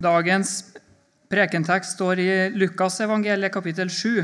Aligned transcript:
Dagens 0.00 0.62
prekentekst 1.28 1.98
står 1.98 2.20
i 2.24 2.28
Lukas 2.56 2.94
evangeliet 3.04 3.52
kapittel 3.52 3.90
7. 3.92 4.22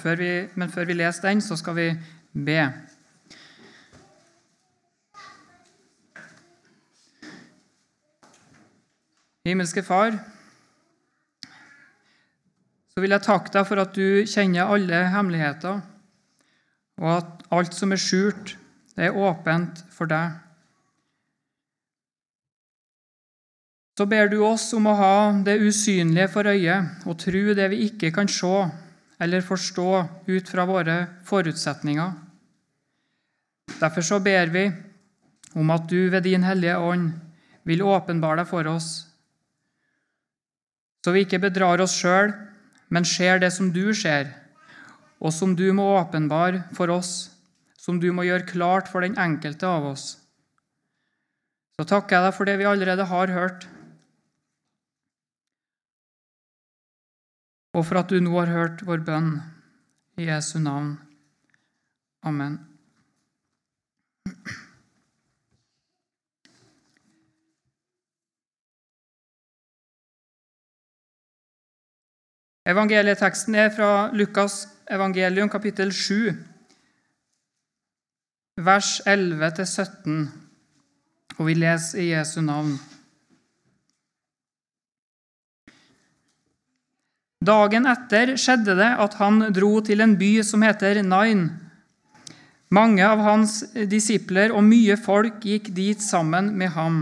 Før 0.00 0.16
vi, 0.16 0.30
men 0.56 0.70
før 0.72 0.86
vi 0.88 0.96
leser 0.96 1.26
den, 1.28 1.42
så 1.44 1.56
skal 1.60 1.76
vi 1.76 1.88
be. 2.32 2.62
Himmelske 9.44 9.84
Far, 9.84 10.16
så 12.88 13.04
vil 13.04 13.12
jeg 13.12 13.26
takke 13.28 13.52
deg 13.52 13.68
for 13.68 13.84
at 13.84 13.92
du 13.92 14.24
kjenner 14.24 14.72
alle 14.72 15.04
hemmeligheter, 15.12 15.84
og 17.04 17.14
at 17.18 17.48
alt 17.52 17.76
som 17.76 17.92
er 17.92 18.00
skjult, 18.00 18.56
det 18.96 19.10
er 19.10 19.24
åpent 19.28 19.84
for 19.92 20.08
deg. 20.08 20.40
Så 23.98 24.04
ber 24.06 24.28
du 24.30 24.36
oss 24.46 24.68
om 24.76 24.84
å 24.86 24.94
ha 24.94 25.14
det 25.42 25.56
usynlige 25.58 26.28
for 26.30 26.46
øyet 26.46 27.06
og 27.10 27.16
tro 27.18 27.40
det 27.58 27.64
vi 27.72 27.80
ikke 27.88 28.12
kan 28.14 28.28
se 28.30 28.54
eller 29.18 29.42
forstå 29.42 29.86
ut 30.28 30.50
fra 30.52 30.66
våre 30.68 30.98
forutsetninger. 31.26 32.12
Derfor 33.80 34.04
så 34.06 34.20
ber 34.22 34.52
vi 34.54 34.68
om 35.58 35.72
at 35.74 35.88
du 35.90 36.12
ved 36.12 36.22
Din 36.28 36.46
Hellige 36.46 36.76
Ånd 36.78 37.08
vil 37.66 37.82
åpenbare 37.82 38.44
deg 38.44 38.50
for 38.52 38.68
oss, 38.70 38.86
så 41.02 41.14
vi 41.14 41.24
ikke 41.24 41.40
bedrar 41.42 41.82
oss 41.82 41.96
sjøl, 41.98 42.30
men 42.94 43.06
ser 43.06 43.42
det 43.42 43.50
som 43.56 43.72
du 43.74 43.90
ser, 43.96 44.30
og 45.18 45.34
som 45.34 45.56
du 45.58 45.66
må 45.74 45.88
åpenbare 45.96 46.62
for 46.78 46.92
oss, 46.94 47.32
som 47.74 47.98
du 47.98 48.12
må 48.14 48.28
gjøre 48.28 48.46
klart 48.46 48.92
for 48.92 49.02
den 49.02 49.18
enkelte 49.18 49.66
av 49.66 49.90
oss. 49.90 50.06
Så 51.74 51.88
takker 51.88 52.16
jeg 52.16 52.28
deg 52.28 52.38
for 52.38 52.46
det 52.46 52.56
vi 52.62 52.70
allerede 52.70 53.08
har 53.10 53.34
hørt, 53.34 53.66
og 57.74 57.84
for 57.86 58.00
at 58.00 58.10
du 58.10 58.20
nå 58.20 58.32
har 58.38 58.52
hørt 58.52 58.86
vår 58.86 59.04
bønn. 59.06 59.36
I 60.18 60.26
Jesu 60.26 60.58
navn. 60.58 60.96
Amen. 62.26 62.58
Evangelieteksten 72.68 73.54
er 73.54 73.70
fra 73.72 74.10
Lukas 74.12 74.66
evangelium 74.90 75.48
kapittel 75.48 75.92
7, 75.92 76.34
vers 78.56 79.00
11-17, 79.06 80.28
og 81.38 81.46
vi 81.46 81.54
leser 81.54 82.02
i 82.02 82.10
Jesu 82.10 82.40
navn. 82.40 82.74
Dagen 87.38 87.86
etter 87.86 88.32
skjedde 88.34 88.74
det 88.80 88.88
at 88.98 89.14
han 89.20 89.44
dro 89.54 89.78
til 89.86 90.02
en 90.02 90.16
by 90.18 90.40
som 90.42 90.64
heter 90.66 90.98
Nain. 91.06 91.44
Mange 92.74 93.04
av 93.06 93.22
hans 93.22 93.60
disipler 93.88 94.50
og 94.50 94.66
mye 94.66 94.96
folk 94.98 95.38
gikk 95.46 95.70
dit 95.76 96.02
sammen 96.02 96.50
med 96.58 96.74
ham. 96.74 96.98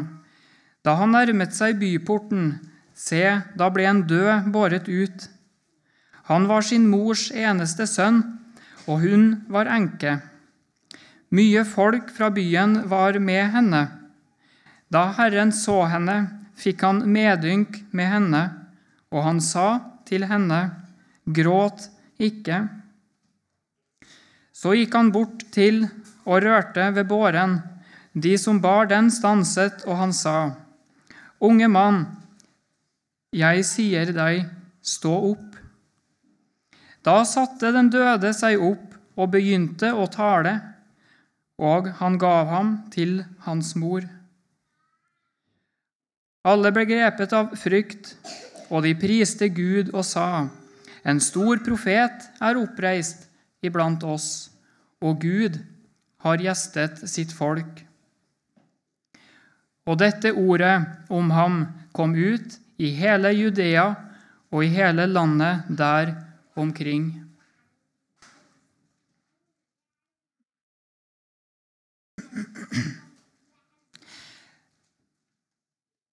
Da 0.85 0.95
han 1.01 1.17
nærmet 1.17 1.57
seg 1.57 1.81
byporten, 1.81 2.53
se, 2.93 3.41
da 3.57 3.71
ble 3.73 3.89
en 3.89 4.05
død 4.07 4.53
båret 4.53 4.93
ut. 4.93 5.27
Han 6.29 6.47
var 6.53 6.63
sin 6.63 6.85
mors 6.91 7.31
eneste 7.33 7.89
sønn, 7.89 8.21
og 8.87 9.03
hun 9.03 9.27
var 9.49 9.73
enke. 9.73 10.21
Mye 11.33 11.65
folk 11.65 12.13
fra 12.13 12.29
byen 12.31 12.83
var 12.93 13.17
med 13.19 13.57
henne. 13.57 13.87
Da 14.93 15.09
Herren 15.17 15.51
så 15.51 15.81
henne, 15.91 16.21
fikk 16.61 16.85
han 16.85 17.03
medynk 17.09 17.81
med 17.91 18.13
henne, 18.13 18.49
og 19.11 19.25
han 19.33 19.41
sa:" 19.41 19.96
til 20.09 20.27
henne, 20.31 20.61
gråt 21.27 21.89
ikke. 22.23 22.65
Så 24.57 24.77
gikk 24.79 24.95
han 24.97 25.13
bort 25.13 25.45
til 25.55 25.85
og 26.25 26.43
rørte 26.43 26.89
ved 26.97 27.09
båren. 27.11 27.59
De 28.17 28.37
som 28.41 28.61
bar 28.65 28.89
den, 28.89 29.11
stanset, 29.13 29.85
og 29.85 29.99
han 30.01 30.15
sa, 30.17 30.55
Unge 31.45 31.69
mann, 31.69 32.07
jeg 33.37 33.65
sier 33.69 34.09
deg, 34.17 34.47
stå 34.81 35.13
opp. 35.35 35.59
Da 37.05 37.21
satte 37.29 37.75
den 37.75 37.91
døde 37.93 38.33
seg 38.35 38.63
opp 38.63 38.97
og 39.21 39.35
begynte 39.35 39.93
å 39.93 40.07
tale, 40.09 40.55
og 41.61 41.93
han 42.01 42.17
gav 42.21 42.49
ham 42.49 42.73
til 42.93 43.21
hans 43.45 43.75
mor. 43.77 44.07
Alle 46.47 46.73
ble 46.73 46.87
grepet 46.89 47.33
av 47.37 47.53
frykt 47.59 48.15
og 48.71 48.83
de 48.83 48.95
priste 48.95 49.49
Gud 49.49 49.93
og 49.95 50.05
sa:" 50.05 50.49
En 51.07 51.21
stor 51.21 51.57
profet 51.63 52.25
er 52.43 52.59
oppreist 52.59 53.29
iblant 53.63 54.03
oss, 54.03 54.51
og 55.01 55.21
Gud 55.21 55.59
har 56.19 56.37
gjestet 56.43 57.09
sitt 57.09 57.33
folk. 57.33 57.85
Og 59.87 59.99
dette 59.99 60.33
ordet 60.33 60.83
om 61.11 61.31
ham 61.31 61.67
kom 61.95 62.15
ut 62.15 62.59
i 62.79 62.91
hele 62.91 63.31
Judea 63.31 63.95
og 64.51 64.65
i 64.65 64.69
hele 64.69 65.07
landet 65.07 65.63
der 65.69 66.15
omkring. 66.57 67.26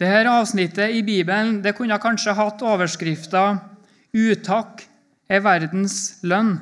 Dette 0.04 0.28
avsnittet 0.28 0.92
i 0.98 1.00
Bibelen 1.06 1.62
det 1.64 1.78
kunne 1.78 1.96
kanskje 2.02 2.34
hatt 2.36 2.60
overskrifta 2.60 3.44
'Utakk 4.12 4.82
er 5.32 5.40
verdens 5.40 6.20
lønn'. 6.28 6.58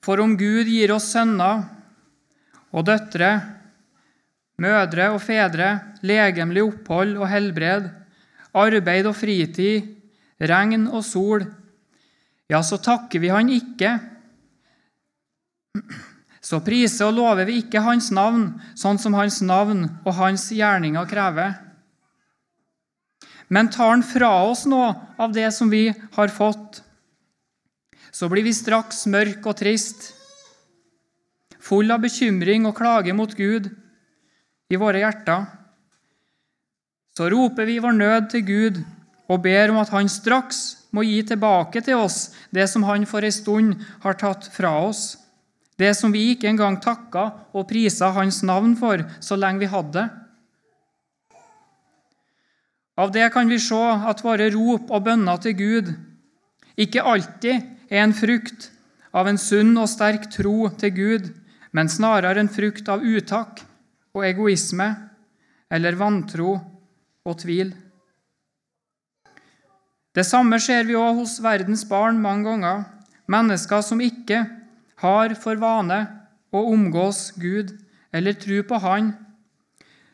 For 0.00 0.22
om 0.24 0.32
Gud 0.40 0.66
gir 0.66 0.94
oss 0.94 1.10
sønner 1.12 1.66
og 2.72 2.86
døtre, 2.88 3.32
mødre 4.58 5.10
og 5.12 5.20
fedre, 5.20 5.68
legemlig 6.00 6.64
opphold 6.64 7.18
og 7.20 7.28
helbred, 7.28 7.90
arbeid 8.54 9.10
og 9.12 9.16
fritid, 9.18 9.92
regn 10.40 10.88
og 10.88 11.04
sol, 11.04 11.44
ja, 12.48 12.62
så 12.64 12.80
takker 12.80 13.20
vi 13.20 13.28
Han 13.28 13.52
ikke 13.52 13.92
så 16.42 16.58
priser 16.64 17.06
og 17.06 17.14
lover 17.20 17.46
vi 17.46 17.60
ikke 17.62 17.84
Hans 17.84 18.10
navn 18.14 18.48
sånn 18.78 18.98
som 18.98 19.14
Hans 19.14 19.38
navn 19.46 19.84
og 20.02 20.16
Hans 20.18 20.48
gjerninger 20.50 21.06
krever. 21.10 21.54
Men 23.52 23.70
tar 23.70 23.92
Han 23.92 24.02
fra 24.02 24.32
oss 24.48 24.64
noe 24.66 24.90
av 25.22 25.32
det 25.36 25.52
som 25.54 25.70
vi 25.70 25.86
har 26.16 26.34
fått, 26.34 26.82
så 28.10 28.28
blir 28.28 28.44
vi 28.44 28.52
straks 28.52 29.06
mørk 29.06 29.46
og 29.46 29.56
trist, 29.60 30.10
full 31.62 31.94
av 31.94 32.02
bekymring 32.02 32.66
og 32.66 32.76
klage 32.76 33.14
mot 33.14 33.30
Gud 33.38 33.70
i 34.72 34.80
våre 34.80 35.04
hjerter. 35.04 35.46
Så 37.16 37.28
roper 37.30 37.68
vi 37.68 37.78
vår 37.78 37.94
nød 37.94 38.30
til 38.32 38.44
Gud 38.48 38.82
og 39.30 39.44
ber 39.44 39.70
om 39.70 39.78
at 39.78 39.92
Han 39.94 40.08
straks 40.10 40.88
må 40.92 41.04
gi 41.06 41.22
tilbake 41.28 41.84
til 41.84 42.02
oss 42.02 42.32
det 42.50 42.66
som 42.72 42.82
Han 42.88 43.06
for 43.06 43.22
ei 43.22 43.30
stund 43.32 43.78
har 44.02 44.18
tatt 44.18 44.48
fra 44.52 44.74
oss 44.88 45.21
det 45.82 45.92
som 45.98 46.12
vi 46.14 46.30
ikke 46.32 46.48
engang 46.50 46.78
takka 46.82 47.28
og 47.52 47.68
prisa 47.70 48.12
Hans 48.16 48.42
navn 48.46 48.76
for 48.78 49.02
så 49.20 49.38
lenge 49.38 49.64
vi 49.64 49.70
hadde 49.72 49.96
det. 49.98 50.08
Av 53.02 53.10
det 53.12 53.30
kan 53.32 53.48
vi 53.48 53.58
se 53.58 53.80
at 54.12 54.20
våre 54.22 54.50
rop 54.52 54.90
og 54.92 55.04
bønner 55.06 55.40
til 55.42 55.56
Gud 55.58 55.92
ikke 56.80 57.04
alltid 57.04 57.64
er 57.92 58.02
en 58.04 58.14
frukt 58.16 58.68
av 59.12 59.28
en 59.28 59.40
sunn 59.40 59.74
og 59.80 59.90
sterk 59.92 60.28
tro 60.32 60.68
til 60.80 60.92
Gud, 60.96 61.28
men 61.72 61.88
snarere 61.88 62.40
en 62.40 62.52
frukt 62.52 62.88
av 62.92 63.04
utakk 63.04 63.62
og 64.16 64.24
egoisme 64.28 64.88
eller 65.72 65.96
vantro 66.00 66.56
og 67.24 67.38
tvil. 67.40 67.72
Det 70.12 70.24
samme 70.28 70.58
ser 70.60 70.84
vi 70.84 70.96
òg 70.98 71.22
hos 71.22 71.38
verdens 71.40 71.86
barn 71.88 72.18
mange 72.20 72.50
ganger. 72.50 72.84
Mennesker 73.32 73.80
som 73.84 74.00
ikke 74.04 74.42
har 75.02 75.34
for 75.38 75.58
vane 75.60 76.00
å 76.52 76.64
omgås 76.72 77.32
Gud 77.40 77.74
eller 78.12 78.36
tro 78.38 78.62
på 78.68 78.80
Han, 78.84 79.12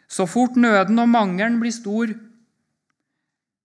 så 0.08 0.25
fort 0.26 0.56
nøden 0.56 0.99
og 1.02 1.11
mangelen 1.12 1.58
blir 1.61 1.75
stor, 1.75 2.12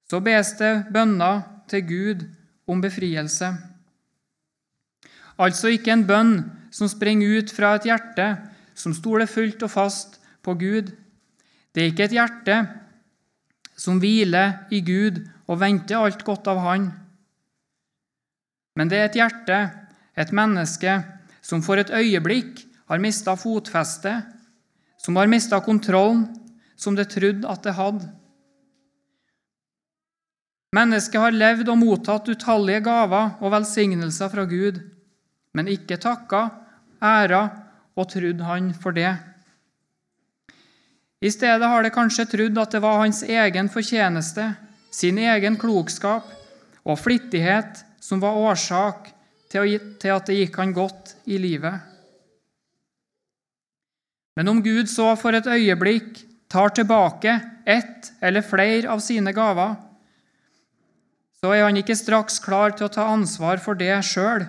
så 0.09 0.19
bes 0.19 0.55
det 0.59 0.73
bønner 0.93 1.43
til 1.71 1.85
Gud 1.87 2.25
om 2.67 2.81
befrielse. 2.83 3.53
Altså 5.39 5.71
ikke 5.73 5.93
en 5.95 6.07
bønn 6.07 6.33
som 6.73 6.89
springer 6.91 7.39
ut 7.39 7.53
fra 7.53 7.75
et 7.77 7.87
hjerte 7.89 8.27
som 8.77 8.93
stoler 8.95 9.29
fullt 9.29 9.63
og 9.65 9.71
fast 9.71 10.19
på 10.43 10.55
Gud. 10.59 10.91
Det 11.73 11.81
er 11.81 11.91
ikke 11.93 12.07
et 12.09 12.17
hjerte 12.17 12.57
som 13.79 13.99
hviler 14.01 14.67
i 14.73 14.81
Gud 14.85 15.21
og 15.47 15.59
venter 15.61 16.01
alt 16.01 16.23
godt 16.25 16.49
av 16.51 16.61
Han. 16.65 16.91
Men 18.77 18.89
det 18.89 18.99
er 18.99 19.09
et 19.09 19.17
hjerte, 19.19 19.57
et 20.18 20.31
menneske, 20.31 21.01
som 21.42 21.62
for 21.65 21.81
et 21.81 21.92
øyeblikk 21.92 22.62
har 22.89 23.01
mista 23.01 23.36
fotfestet, 23.39 24.30
som 24.98 25.18
har 25.19 25.27
mista 25.27 25.60
kontrollen, 25.60 26.27
som 26.75 26.95
det 26.95 27.10
trodde 27.12 27.50
at 27.50 27.63
det 27.63 27.75
hadde. 27.77 28.07
Mennesket 30.74 31.21
har 31.21 31.36
levd 31.36 31.69
og 31.69 31.77
mottatt 31.77 32.30
utallige 32.33 32.81
gaver 32.86 33.36
og 33.44 33.51
velsignelser 33.54 34.31
fra 34.31 34.45
Gud, 34.50 34.80
men 35.54 35.69
ikke 35.69 36.00
takka, 36.01 36.48
æra 37.04 37.44
og 37.94 38.10
trodd 38.10 38.42
Han 38.42 38.71
for 38.74 38.95
det. 38.95 39.12
I 41.21 41.30
stedet 41.31 41.69
har 41.69 41.86
det 41.86 41.94
kanskje 41.95 42.25
trodd 42.31 42.57
at 42.57 42.74
det 42.74 42.81
var 42.83 43.04
hans 43.04 43.21
egen 43.24 43.69
fortjeneste, 43.69 44.50
sin 44.92 45.18
egen 45.21 45.56
klokskap 45.62 46.25
og 46.83 47.00
flittighet 47.00 47.86
som 48.01 48.19
var 48.21 48.36
årsak 48.36 49.12
til 49.53 50.13
at 50.13 50.29
det 50.29 50.38
gikk 50.39 50.59
han 50.59 50.73
godt 50.75 51.15
i 51.29 51.38
livet. 51.41 51.79
Men 54.38 54.50
om 54.50 54.61
Gud 54.65 54.89
så 54.89 55.13
for 55.19 55.35
et 55.38 55.47
øyeblikk 55.47 56.23
tar 56.50 56.73
tilbake 56.73 57.38
ett 57.69 58.11
eller 58.21 58.45
flere 58.45 58.89
av 58.89 59.01
sine 59.03 59.33
gaver, 59.33 59.77
så 61.44 61.51
er 61.53 61.65
han 61.65 61.77
ikke 61.77 61.97
straks 61.97 62.39
klar 62.41 62.73
til 62.73 62.88
å 62.88 62.94
ta 62.94 63.05
ansvar 63.11 63.61
for 63.61 63.77
det 63.77 63.94
sjøl, 64.07 64.45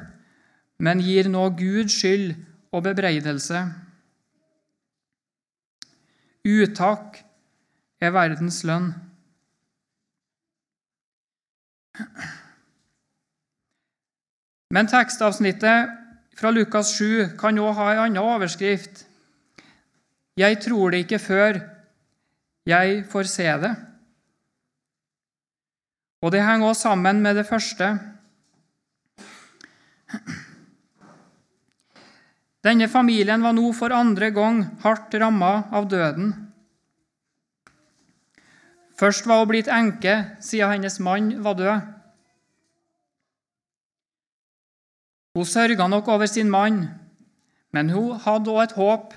men 0.79 1.03
gir 1.03 1.29
nå 1.31 1.49
Gud 1.59 1.91
skyld 1.93 2.35
og 2.75 2.85
bebreidelse. 2.87 3.65
Utakk 6.45 7.23
er 8.05 8.13
verdens 8.15 8.61
lønn. 8.69 8.93
Men 14.75 14.91
tekstavsnittet 14.91 15.93
fra 16.35 16.51
Lukas 16.51 16.97
7 16.99 17.37
kan 17.39 17.59
òg 17.63 17.77
ha 17.79 17.91
en 17.93 18.01
annen 18.09 18.23
overskrift. 18.23 19.05
Jeg 20.35 20.59
tror 20.65 20.91
det 20.91 21.05
ikke 21.05 21.23
før 21.23 21.61
jeg 22.67 23.05
får 23.13 23.31
se 23.31 23.47
det. 23.63 23.71
Og 26.25 26.33
det 26.35 26.43
henger 26.43 26.73
også 26.73 26.89
sammen 26.89 27.23
med 27.23 27.39
det 27.39 27.47
første. 27.47 27.93
Denne 32.65 32.89
familien 32.89 33.45
var 33.45 33.55
nå 33.55 33.71
for 33.77 33.95
andre 33.95 34.33
gang 34.35 34.63
hardt 34.83 35.15
ramma 35.21 35.69
av 35.71 35.87
døden. 35.93 36.33
Først 38.99 39.29
var 39.29 39.45
hun 39.45 39.53
blitt 39.53 39.69
enke 39.69 40.23
siden 40.43 40.73
hennes 40.73 40.99
mann 40.99 41.37
var 41.45 41.61
død. 41.61 41.94
Hun 45.35 45.47
sørga 45.51 45.89
nok 45.91 46.09
over 46.15 46.31
sin 46.31 46.51
mann, 46.51 46.85
men 47.75 47.89
hun 47.91 48.21
hadde 48.23 48.53
også 48.53 48.67
et 48.69 48.77
håp. 48.79 49.15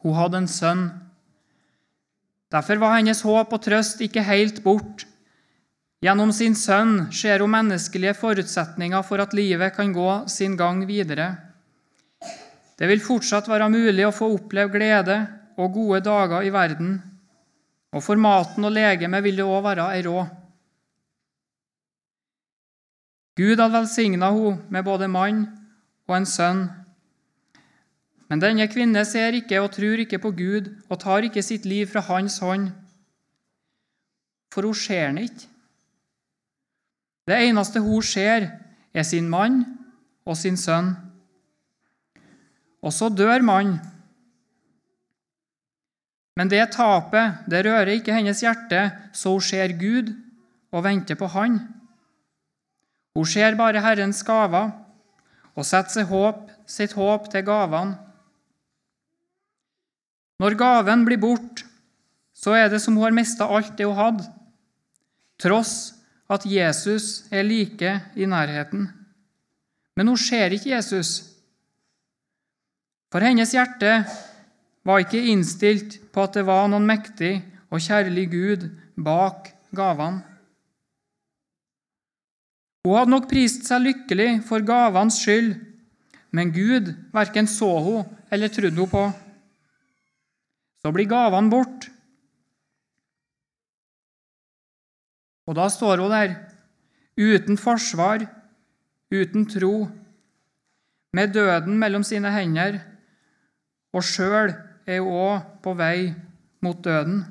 Hun 0.00 0.16
hadde 0.16 0.40
en 0.40 0.48
sønn. 0.48 0.86
Derfor 2.52 2.80
var 2.80 2.94
hennes 2.96 3.20
håp 3.26 3.52
og 3.52 3.62
trøst 3.66 4.00
ikke 4.00 4.24
helt 4.24 4.62
bort. 4.64 5.04
Gjennom 6.00 6.32
sin 6.32 6.54
sønn 6.56 7.10
ser 7.12 7.44
hun 7.44 7.52
menneskelige 7.52 8.14
forutsetninger 8.16 9.04
for 9.04 9.20
at 9.20 9.36
livet 9.36 9.74
kan 9.76 9.92
gå 9.92 10.10
sin 10.32 10.56
gang 10.56 10.86
videre. 10.88 11.34
Det 12.76 12.88
vil 12.88 13.04
fortsatt 13.04 13.48
være 13.48 13.68
mulig 13.72 14.04
å 14.06 14.14
få 14.14 14.30
oppleve 14.38 14.72
glede 14.72 15.18
og 15.56 15.72
gode 15.76 16.00
dager 16.04 16.44
i 16.44 16.52
verden, 16.52 16.96
og 17.92 18.04
for 18.04 18.20
maten 18.20 18.68
og 18.68 18.72
legemet 18.76 19.24
vil 19.24 19.40
det 19.40 19.46
òg 19.48 19.62
være 19.64 19.92
ei 19.96 20.02
råd. 20.04 20.32
Gud 23.36 23.60
hadde 23.60 23.74
velsigna 23.74 24.30
henne 24.32 24.72
med 24.72 24.84
både 24.84 25.08
mann 25.12 25.44
og 26.08 26.16
en 26.16 26.28
sønn. 26.28 26.62
Men 28.30 28.42
denne 28.42 28.66
kvinne 28.70 29.04
ser 29.06 29.36
ikke 29.38 29.60
og 29.62 29.74
tror 29.76 30.02
ikke 30.02 30.20
på 30.22 30.32
Gud 30.38 30.70
og 30.88 31.00
tar 31.02 31.26
ikke 31.28 31.44
sitt 31.44 31.66
liv 31.68 31.86
fra 31.90 32.02
hans 32.08 32.38
hånd, 32.42 32.70
for 34.54 34.66
hun 34.66 34.74
ser 34.74 35.10
ham 35.10 35.20
ikke. 35.20 35.50
Det 37.26 37.38
eneste 37.48 37.82
hun 37.82 38.02
ser, 38.02 38.48
er 38.94 39.04
sin 39.04 39.28
mann 39.28 39.64
og 40.24 40.38
sin 40.38 40.56
sønn. 40.56 40.94
Og 42.82 42.94
så 42.94 43.10
dør 43.10 43.42
mannen. 43.44 43.80
Men 46.36 46.50
det 46.52 46.62
tapet 46.76 47.48
det 47.50 47.64
rører 47.66 47.96
ikke 47.96 48.14
hennes 48.14 48.42
hjerte, 48.44 48.90
så 49.12 49.32
hun 49.34 49.44
ser 49.44 49.74
Gud 49.80 50.12
og 50.72 50.84
venter 50.84 51.16
på 51.18 51.26
Han. 51.32 51.58
Hun 53.16 53.24
ser 53.24 53.54
bare 53.56 53.80
Herrens 53.80 54.20
gaver 54.28 54.74
og 55.56 55.64
setter 55.64 55.94
sitt 55.94 56.10
håp, 56.10 56.50
sitt 56.68 56.92
håp 56.92 57.30
til 57.32 57.46
gavene. 57.46 57.96
Når 60.36 60.56
gaven 60.60 61.06
blir 61.06 61.20
borte, 61.22 61.64
så 62.36 62.52
er 62.52 62.68
det 62.68 62.82
som 62.84 62.98
hun 62.98 63.06
har 63.06 63.16
mista 63.16 63.48
alt 63.48 63.72
det 63.78 63.86
hun 63.88 63.96
hadde, 63.96 64.26
tross 65.40 65.94
at 66.28 66.44
Jesus 66.44 67.24
er 67.32 67.46
like 67.46 67.94
i 68.20 68.28
nærheten. 68.28 68.90
Men 69.96 70.12
hun 70.12 70.20
ser 70.20 70.52
ikke 70.52 70.74
Jesus. 70.74 71.22
For 73.08 73.24
hennes 73.24 73.54
hjerte 73.56 74.02
var 74.84 75.00
ikke 75.00 75.24
innstilt 75.32 76.02
på 76.12 76.26
at 76.26 76.36
det 76.36 76.44
var 76.44 76.68
noen 76.68 76.84
mektig 76.84 77.38
og 77.72 77.80
kjærlig 77.80 78.28
Gud 78.28 78.68
bak 79.00 79.54
gavene. 79.72 80.35
Hun 82.86 82.94
hadde 82.94 83.10
nok 83.10 83.24
prist 83.26 83.66
seg 83.66 83.82
lykkelig 83.82 84.28
for 84.46 84.62
gavenes 84.62 85.18
skyld, 85.18 85.56
men 86.30 86.52
Gud 86.54 86.92
verken 87.10 87.48
så 87.50 87.72
hun 87.82 88.06
eller 88.30 88.52
trodde 88.52 88.78
hun 88.78 88.92
på. 88.92 89.04
Så 90.78 90.92
blir 90.94 91.08
gavene 91.10 91.50
borte, 91.50 91.90
Og 95.46 95.54
da 95.54 95.68
står 95.70 96.02
hun 96.02 96.10
der, 96.10 96.34
uten 97.16 97.58
forsvar, 97.58 98.24
uten 99.14 99.46
tro, 99.46 99.86
med 101.14 101.32
døden 101.34 101.78
mellom 101.78 102.02
sine 102.04 102.32
hender, 102.34 102.80
og 103.94 104.02
sjøl 104.04 104.50
er 104.86 105.00
hun 105.00 105.14
òg 105.14 105.44
på 105.62 105.74
vei 105.78 106.10
mot 106.66 106.82
døden. 106.82 107.22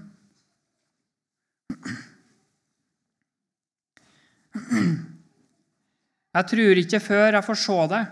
Jeg 6.35 6.47
tror 6.51 6.79
ikke 6.81 6.99
før 6.99 7.37
jeg 7.37 7.47
får 7.47 7.59
se 7.61 7.77
det, 7.93 8.03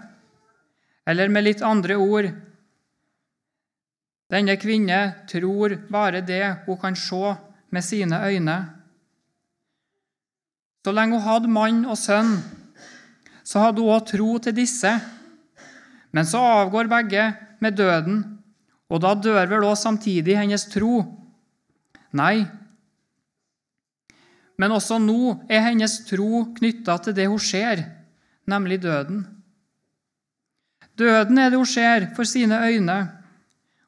eller 1.12 1.32
med 1.32 1.44
litt 1.44 1.64
andre 1.66 2.00
ord 2.00 2.32
Denne 4.32 4.56
kvinne 4.58 5.00
tror 5.30 5.76
bare 5.92 6.24
det 6.26 6.46
hun 6.66 6.78
kan 6.82 6.96
se 6.98 7.36
med 7.70 7.84
sine 7.86 8.18
øyne. 8.26 8.56
Så 10.82 10.94
lenge 10.96 11.20
hun 11.20 11.28
hadde 11.28 11.52
mann 11.54 11.84
og 11.86 12.00
sønn, 12.00 12.40
så 13.46 13.62
hadde 13.62 13.84
hun 13.84 13.94
òg 13.94 14.08
tro 14.10 14.30
til 14.42 14.56
disse. 14.58 14.90
Men 16.16 16.26
så 16.26 16.42
avgår 16.42 16.90
begge 16.90 17.28
med 17.62 17.78
døden, 17.78 18.24
og 18.90 19.04
da 19.06 19.14
dør 19.14 19.52
vel 19.52 19.68
òg 19.70 19.78
samtidig 19.78 20.40
hennes 20.40 20.66
tro? 20.72 21.04
Nei. 22.18 22.48
Men 24.58 24.74
også 24.74 24.98
nå 25.04 25.44
er 25.46 25.68
hennes 25.68 26.00
tro 26.10 26.48
knytta 26.58 26.98
til 27.06 27.18
det 27.22 27.30
hun 27.30 27.42
ser, 27.42 27.86
nemlig 28.46 28.82
døden. 28.82 29.26
Døden 31.00 31.38
er 31.38 31.50
det 31.50 31.58
hun 31.58 31.66
ser 31.66 32.08
for 32.16 32.24
sine 32.24 32.60
øyne, 32.68 33.00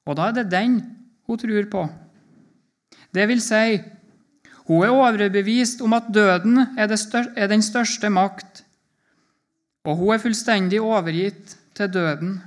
og 0.06 0.18
da 0.18 0.30
er 0.30 0.32
det 0.32 0.52
den 0.52 0.80
hun 1.28 1.38
tror 1.38 1.70
på. 1.72 1.90
Det 3.14 3.28
vil 3.28 3.42
si, 3.42 3.80
hun 4.68 4.84
er 4.84 4.90
overbevist 4.90 5.82
om 5.82 5.94
at 5.94 6.10
døden 6.14 6.58
er 6.78 7.48
den 7.48 7.62
største 7.62 8.10
makt, 8.10 8.66
og 9.84 9.96
hun 9.96 10.14
er 10.14 10.18
fullstendig 10.18 10.82
overgitt 10.82 11.58
til 11.76 11.94
døden. 11.94 12.42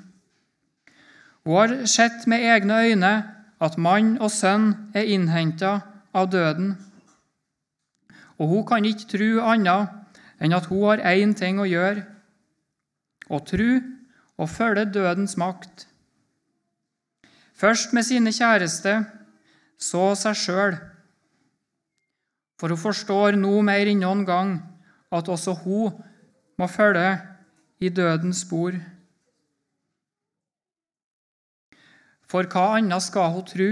Hun 1.44 1.56
har 1.56 1.86
sett 1.86 2.26
med 2.26 2.42
egne 2.44 2.82
øyne 2.84 3.12
at 3.60 3.78
mann 3.78 4.18
og 4.20 4.30
sønn 4.30 4.90
er 4.94 5.06
innhenta 5.06 5.78
av 6.14 6.30
døden. 6.32 6.74
Og 8.38 8.48
hun 8.48 8.66
kan 8.66 8.84
ikke 8.84 9.08
tro 9.12 9.30
annet 9.50 9.97
enn 10.40 10.54
at 10.54 10.68
hun 10.70 10.84
har 10.86 11.04
én 11.12 11.34
ting 11.36 11.60
å 11.60 11.68
gjøre 11.68 12.04
å 13.28 13.40
tro 13.44 13.70
og 14.38 14.50
følge 14.50 14.86
dødens 14.94 15.36
makt. 15.40 15.86
Først 17.58 17.92
med 17.92 18.06
sine 18.06 18.30
kjæreste, 18.32 19.00
så 19.78 20.12
seg 20.18 20.38
sjøl 20.38 20.78
for 22.58 22.74
hun 22.74 22.80
forstår 22.80 23.38
nå 23.38 23.52
mer 23.62 23.86
enn 23.86 24.02
noen 24.02 24.24
gang 24.26 24.56
at 25.14 25.30
også 25.30 25.54
hun 25.62 25.98
må 26.58 26.66
følge 26.66 27.12
i 27.78 27.90
dødens 27.94 28.42
spor. 28.42 28.74
For 32.28 32.50
hva 32.50 32.64
annet 32.76 33.06
skal 33.06 33.30
hun 33.36 33.46
tro? 33.46 33.68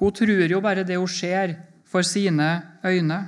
Hun 0.00 0.14
tror 0.16 0.54
jo 0.54 0.62
bare 0.64 0.86
det 0.86 0.96
hun 0.96 1.10
ser 1.10 1.56
for 1.84 2.06
sine 2.06 2.78
øyne. 2.86 3.18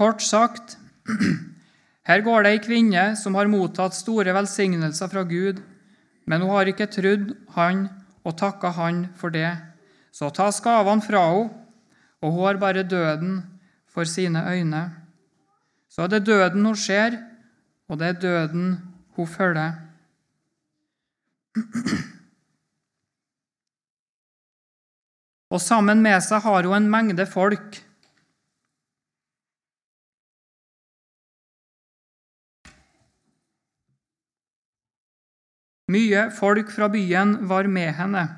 Kort 0.00 0.22
sagt, 0.24 0.78
her 2.08 2.22
går 2.24 2.46
det 2.46 2.50
ei 2.54 2.60
kvinne 2.64 3.02
som 3.20 3.34
har 3.36 3.50
mottatt 3.52 3.92
store 3.92 4.32
velsignelser 4.32 5.10
fra 5.12 5.26
Gud, 5.28 5.58
men 6.24 6.40
hun 6.40 6.54
har 6.54 6.70
ikke 6.70 6.86
trodd 6.88 7.34
han 7.52 7.82
og 8.24 8.38
takka 8.40 8.70
han 8.78 9.02
for 9.20 9.28
det. 9.34 9.50
Så 10.08 10.30
ta 10.32 10.48
gavene 10.64 11.04
fra 11.04 11.20
henne, 11.28 11.52
og 12.24 12.32
hun 12.32 12.46
har 12.46 12.56
bare 12.62 12.82
døden 12.88 13.42
for 13.92 14.08
sine 14.08 14.40
øyne. 14.48 14.80
Så 15.92 16.02
er 16.06 16.08
det 16.14 16.26
døden 16.30 16.64
hun 16.64 16.76
ser, 16.76 17.20
og 17.88 18.00
det 18.00 18.08
er 18.08 18.20
døden 18.24 18.80
hun 19.18 19.26
følger. 19.28 19.72
Og 25.50 25.58
sammen 25.60 25.98
med 25.98 26.22
seg 26.22 26.44
har 26.44 26.62
hun 26.62 26.76
en 26.76 26.90
mengde 26.90 27.26
folk. 27.26 27.89
Mye 35.90 36.28
folk 36.34 36.70
fra 36.70 36.86
byen 36.92 37.38
var 37.50 37.66
med 37.66 37.94
henne. 37.98 38.28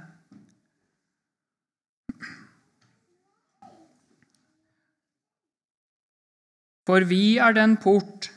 For 6.89 7.05
vi 7.07 7.39
er 7.39 7.55
den 7.55 7.77
port, 7.79 8.31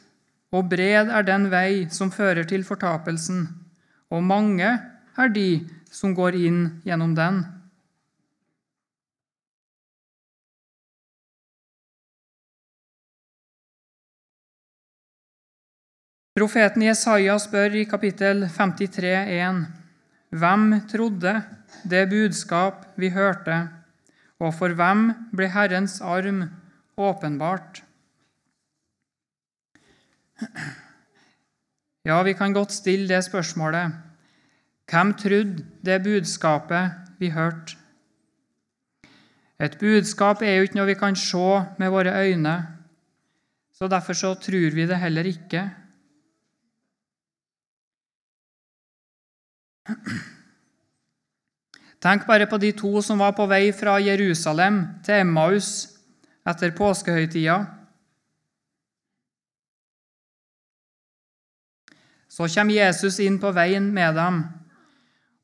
og 0.53 0.69
bred 0.72 1.10
er 1.10 1.25
den 1.25 1.48
vei 1.51 1.88
som 1.91 2.12
fører 2.13 2.45
til 2.48 2.65
fortapelsen, 2.67 3.48
og 4.13 4.22
mange 4.24 4.67
er 5.17 5.31
de 5.34 5.50
som 5.91 6.13
går 6.17 6.38
inn 6.38 6.60
gjennom 6.86 7.15
den. 7.17 7.41
Profeten 16.36 16.84
Jesaja 16.84 17.38
spør 17.39 17.77
i 17.80 17.86
kapittel 17.88 18.42
53, 18.51 19.12
1, 19.39 19.60
Hvem 20.36 20.63
trodde 20.92 21.32
det 21.88 22.01
budskap 22.12 22.82
vi 23.00 23.08
hørte, 23.15 23.60
og 24.44 24.51
for 24.58 24.75
hvem 24.75 25.06
ble 25.32 25.48
Herrens 25.54 26.01
arm 26.04 26.42
åpenbart? 27.00 27.80
Ja, 32.04 32.20
vi 32.27 32.36
kan 32.36 32.51
godt 32.51 32.75
stille 32.75 33.08
det 33.08 33.22
spørsmålet. 33.30 33.96
Hvem 34.92 35.15
trodde 35.15 35.63
det 35.88 36.01
budskapet 36.04 37.15
vi 37.18 37.32
hørte? 37.32 37.80
Et 39.56 39.80
budskap 39.80 40.44
er 40.44 40.60
jo 40.60 40.68
ikke 40.68 40.82
noe 40.82 40.92
vi 40.92 41.00
kan 41.00 41.15
se 41.15 41.63
med 41.80 41.96
våre 41.96 42.12
øyne, 42.27 42.60
så 43.72 43.88
derfor 43.88 44.13
så 44.13 44.36
tror 44.36 44.75
vi 44.75 44.84
det 44.84 45.00
heller 45.00 45.32
ikke. 45.32 45.85
Tenk 52.06 52.25
bare 52.27 52.46
på 52.50 52.58
de 52.62 52.72
to 52.77 53.01
som 53.01 53.22
var 53.22 53.34
på 53.38 53.46
vei 53.50 53.72
fra 53.74 53.98
Jerusalem 54.01 54.84
til 55.06 55.24
Emmaus 55.24 55.70
etter 56.46 56.74
påskehøytida. 56.77 57.58
Så 62.30 62.50
kommer 62.51 62.75
Jesus 62.75 63.20
inn 63.24 63.39
på 63.39 63.51
veien 63.56 63.94
med 63.96 64.18
dem. 64.18 64.44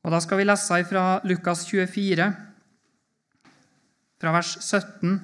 Og 0.02 0.10
Da 0.12 0.20
skal 0.20 0.38
vi 0.38 0.44
lese 0.44 0.84
fra 0.84 1.20
Lukas 1.24 1.64
24, 1.66 2.26
fra 4.20 4.32
vers 4.34 4.56
17. 4.60 5.22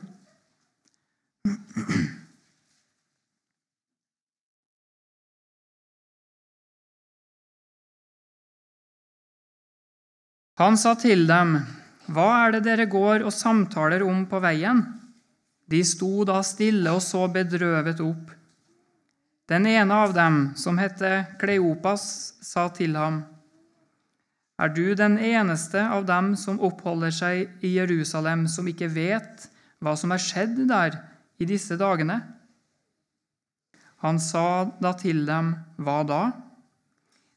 Han 10.58 10.74
sa 10.74 10.96
til 10.98 11.22
dem, 11.28 11.60
Hva 12.10 12.28
er 12.42 12.56
det 12.56 12.64
dere 12.66 12.88
går 12.90 13.22
og 13.22 13.34
samtaler 13.34 14.02
om 14.02 14.24
på 14.26 14.40
veien? 14.42 14.80
De 15.70 15.84
sto 15.86 16.24
da 16.26 16.40
stille 16.42 16.90
og 16.90 17.02
så 17.04 17.28
bedrøvet 17.30 18.00
opp. 18.02 18.32
Den 19.48 19.68
ene 19.70 19.94
av 19.94 20.14
dem, 20.16 20.38
som 20.58 20.80
het 20.82 20.98
Kleopas, 21.38 22.02
sa 22.42 22.66
til 22.74 22.96
ham, 22.98 23.22
Er 24.58 24.68
du 24.74 24.94
den 24.98 25.18
eneste 25.18 25.78
av 25.78 26.08
dem 26.08 26.34
som 26.34 26.58
oppholder 26.58 27.14
seg 27.14 27.62
i 27.62 27.76
Jerusalem, 27.76 28.48
som 28.48 28.66
ikke 28.66 28.90
vet 28.90 29.46
hva 29.78 29.94
som 29.94 30.10
er 30.10 30.18
skjedd 30.18 30.58
der 30.66 30.98
i 31.38 31.46
disse 31.46 31.78
dagene? 31.78 32.18
Han 34.02 34.18
sa 34.18 34.72
da 34.82 34.90
til 34.98 35.22
dem, 35.26 35.54
Hva 35.78 36.02
da? 36.02 36.22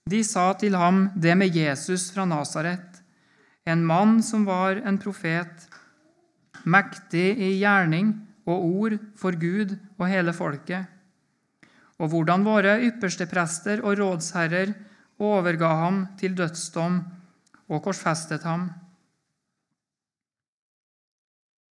De 0.09 0.23
sa 0.25 0.53
til 0.57 0.73
ham 0.73 1.11
det 1.15 1.37
med 1.37 1.53
Jesus 1.53 2.09
fra 2.09 2.25
Nasaret 2.25 2.90
en 3.65 3.85
mann 3.85 4.21
som 4.23 4.45
var 4.45 4.81
en 4.85 4.97
profet, 5.01 5.67
mektig 6.63 7.37
i 7.37 7.53
gjerning 7.59 8.13
og 8.49 8.65
ord 8.65 8.97
for 9.17 9.37
Gud 9.37 9.75
og 9.97 10.07
hele 10.09 10.33
folket, 10.33 10.85
og 12.01 12.09
hvordan 12.09 12.45
våre 12.45 12.79
ypperste 12.81 13.27
prester 13.29 13.83
og 13.85 13.99
rådsherrer 13.99 14.73
overga 15.21 15.69
ham 15.83 16.05
til 16.17 16.33
dødsdom 16.37 17.01
og 17.69 17.83
korsfestet 17.85 18.45
ham. 18.47 18.71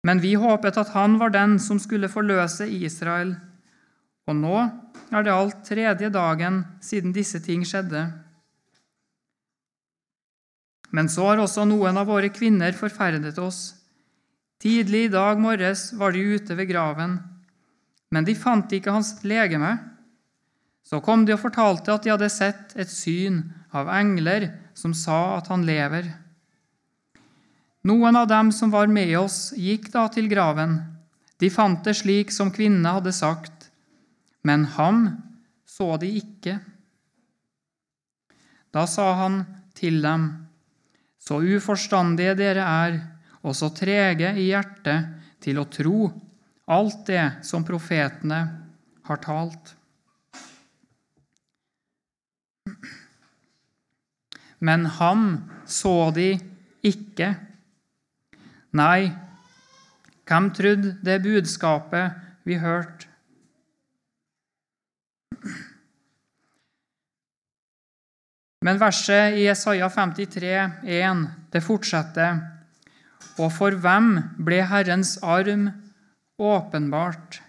Men 0.05 0.21
vi 0.21 0.33
håpet 0.37 0.77
at 0.81 0.93
han 0.95 1.17
var 1.21 1.33
den 1.33 1.59
som 1.61 1.79
skulle 1.81 2.09
forløse 2.09 2.69
Israel, 2.69 3.35
og 4.29 4.37
nå 4.37 4.57
er 5.11 5.25
det 5.25 5.33
alt 5.33 5.63
tredje 5.65 6.09
dagen 6.13 6.63
siden 6.81 7.13
disse 7.13 7.41
ting 7.43 7.65
skjedde. 7.67 8.05
Men 10.91 11.09
så 11.09 11.29
har 11.29 11.41
også 11.41 11.65
noen 11.67 11.97
av 11.97 12.09
våre 12.11 12.31
kvinner 12.33 12.75
forferdet 12.75 13.37
oss. 13.39 13.73
Tidlig 14.61 15.07
i 15.07 15.13
dag 15.13 15.39
morges 15.41 15.89
var 15.97 16.13
de 16.13 16.21
ute 16.35 16.55
ved 16.57 16.69
graven, 16.69 17.17
men 18.11 18.27
de 18.27 18.35
fant 18.37 18.69
ikke 18.75 18.93
hans 18.93 19.15
legeme. 19.25 19.71
Så 20.85 20.99
kom 21.01 21.23
de 21.25 21.33
og 21.33 21.41
fortalte 21.41 21.93
at 21.95 22.03
de 22.03 22.11
hadde 22.11 22.29
sett 22.29 22.75
et 22.75 22.91
syn 22.91 23.39
av 23.73 23.89
engler 23.89 24.49
som 24.77 24.93
sa 24.93 25.37
at 25.37 25.47
han 25.49 25.63
lever. 25.65 26.11
Noen 27.87 28.19
av 28.19 28.27
dem 28.29 28.51
som 28.53 28.69
var 28.73 28.91
med 28.91 29.15
oss, 29.17 29.55
gikk 29.57 29.89
da 29.95 30.05
til 30.13 30.29
graven. 30.29 30.77
De 31.41 31.49
fant 31.49 31.81
det 31.81 31.95
slik 31.97 32.29
som 32.29 32.51
kvinnene 32.53 32.93
hadde 32.99 33.13
sagt, 33.15 33.71
men 34.45 34.67
ham 34.77 35.07
så 35.65 35.95
de 36.01 36.11
ikke. 36.19 36.59
Da 38.69 38.85
sa 38.85 39.13
han 39.23 39.41
til 39.73 40.01
dem:" 40.05 40.40
Så 41.31 41.37
uforstandige 41.47 42.33
dere 42.35 42.63
er, 42.67 42.95
og 43.47 43.53
så 43.55 43.69
trege 43.71 44.33
i 44.35 44.49
hjertet 44.49 45.13
til 45.39 45.61
å 45.61 45.69
tro 45.71 46.09
alt 46.67 47.05
det 47.07 47.23
som 47.47 47.63
profetene 47.63 48.39
har 49.07 49.21
talt. 49.23 49.71
Men 54.59 54.83
ham 54.99 55.23
så 55.63 56.11
de 56.19 56.33
ikke. 56.83 57.31
Nei, 58.75 59.07
hvem 60.27 60.51
trodde 60.59 60.97
det 60.99 61.21
budskapet 61.23 62.19
vi 62.43 62.59
hørte? 62.59 63.07
Men 68.61 68.77
verset 68.77 69.39
i 69.39 69.47
Jesaja 69.47 69.87
53, 69.89 70.49
1, 70.85 71.21
det 71.49 71.63
fortsetter. 71.65 72.43
Og 73.41 73.49
for 73.55 73.73
hvem 73.73 74.19
ble 74.37 74.59
Herrens 74.69 75.15
arm 75.25 75.71
åpenbart? 76.37 77.39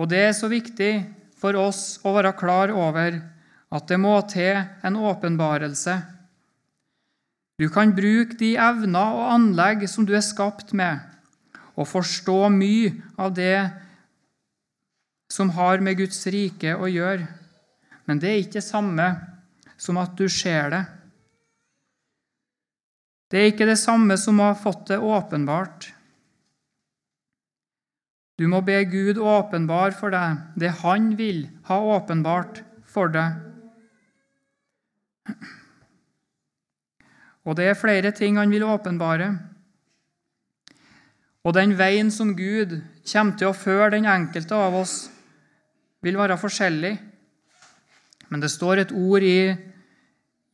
Og 0.00 0.10
det 0.10 0.24
er 0.26 0.34
så 0.34 0.50
viktig 0.50 0.90
for 1.38 1.54
oss 1.60 2.00
å 2.02 2.16
være 2.16 2.34
klar 2.40 2.72
over 2.74 3.20
at 3.70 3.86
det 3.86 4.00
må 4.02 4.16
til 4.26 4.58
en 4.58 4.98
åpenbarelse. 4.98 6.00
Du 7.62 7.68
kan 7.70 7.94
bruke 7.94 8.34
de 8.40 8.56
evner 8.58 9.18
og 9.20 9.34
anlegg 9.36 9.84
som 9.92 10.06
du 10.08 10.16
er 10.16 10.24
skapt 10.24 10.72
med, 10.74 10.98
og 11.78 11.86
forstå 11.86 12.40
mye 12.50 12.96
av 13.20 13.36
det 13.36 13.68
som 15.30 15.52
har 15.54 15.78
med 15.84 16.00
Guds 16.00 16.24
rike 16.32 16.74
å 16.74 16.90
gjøre. 16.90 17.28
Men 18.10 18.18
det 18.18 18.26
er 18.26 18.40
ikke 18.42 18.56
det 18.58 18.66
samme 18.66 19.04
som 19.78 19.98
at 20.02 20.16
du 20.18 20.24
ser 20.26 20.72
det. 20.72 20.80
Det 23.30 23.38
er 23.38 23.52
ikke 23.52 23.68
det 23.68 23.78
samme 23.78 24.16
som 24.18 24.40
å 24.42 24.48
ha 24.48 24.56
fått 24.58 24.88
det 24.88 24.96
åpenbart. 24.98 25.92
Du 28.34 28.48
må 28.50 28.64
be 28.66 28.80
Gud 28.90 29.20
åpenbar 29.22 29.94
for 29.94 30.10
deg 30.10 30.40
det 30.58 30.72
Han 30.80 31.12
vil 31.14 31.44
ha 31.68 31.76
åpenbart 31.94 32.64
for 32.90 33.12
deg. 33.14 33.36
Og 37.46 37.54
det 37.60 37.68
er 37.70 37.78
flere 37.78 38.10
ting 38.16 38.40
Han 38.40 38.50
vil 38.50 38.66
åpenbare. 38.66 39.28
Og 41.46 41.54
den 41.54 41.76
veien 41.78 42.10
som 42.10 42.34
Gud 42.34 42.74
kommer 43.12 43.38
til 43.38 43.52
å 43.52 43.54
føre 43.54 43.92
den 43.94 44.10
enkelte 44.10 44.58
av 44.58 44.74
oss, 44.82 44.96
vil 46.02 46.18
være 46.18 46.40
forskjellig. 46.40 46.96
Men 48.30 48.42
det 48.42 48.52
står 48.52 48.84
et 48.84 48.92
ord 48.94 49.24
i 49.26 49.50